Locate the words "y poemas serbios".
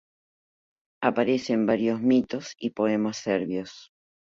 2.57-3.91